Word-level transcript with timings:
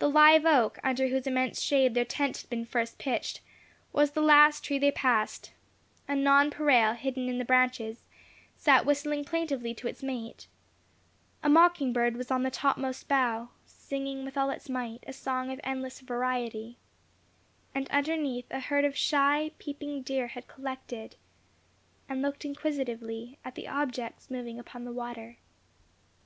The 0.00 0.10
live 0.10 0.44
oak, 0.44 0.78
under 0.84 1.08
whose 1.08 1.26
immense 1.26 1.62
shade 1.62 1.94
their 1.94 2.04
tent 2.04 2.42
had 2.42 2.50
been 2.50 2.66
first 2.66 2.98
pitched, 2.98 3.40
was 3.90 4.10
the 4.10 4.20
last 4.20 4.62
tree 4.62 4.78
they 4.78 4.90
passed; 4.90 5.54
a 6.06 6.14
nonpareil, 6.14 6.92
hidden 6.92 7.26
in 7.30 7.38
the 7.38 7.44
branches, 7.46 8.02
sat 8.58 8.84
whistling 8.84 9.24
plaintively 9.24 9.72
to 9.72 9.88
its 9.88 10.02
mate; 10.02 10.46
a 11.42 11.48
mocking 11.48 11.94
bird 11.94 12.18
was 12.18 12.30
on 12.30 12.42
the 12.42 12.50
topmost 12.50 13.08
bough, 13.08 13.48
singing 13.64 14.26
with 14.26 14.36
all 14.36 14.50
its 14.50 14.68
might 14.68 15.02
a 15.06 15.14
song 15.14 15.50
of 15.50 15.58
endless 15.64 16.00
variety; 16.00 16.76
and 17.74 17.88
underneath 17.88 18.44
a 18.50 18.60
herd 18.60 18.84
of 18.84 18.94
shy, 18.94 19.52
peeping 19.58 20.02
deer 20.02 20.26
had 20.26 20.48
collected, 20.48 21.16
and 22.10 22.20
looked 22.20 22.44
inquisitively 22.44 23.38
at 23.42 23.54
the 23.54 23.66
objects 23.66 24.30
moving 24.30 24.58
upon 24.58 24.84
the 24.84 24.92
water. 24.92 25.38